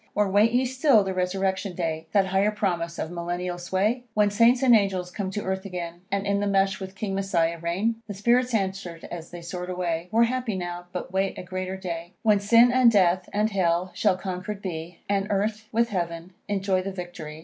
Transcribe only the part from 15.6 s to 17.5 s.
with heaven, enjoy the victory."